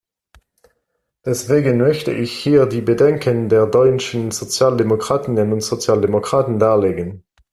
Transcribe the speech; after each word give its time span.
Deswegen 1.27 1.77
möchte 1.77 2.11
ich 2.11 2.31
hier 2.31 2.65
die 2.65 2.81
Bedenken 2.81 3.49
der 3.49 3.67
deutschen 3.67 4.31
Sozialdemokratinnen 4.31 5.53
und 5.53 5.61
Sozialdemokraten 5.61 6.57
darlegen. 6.57 7.23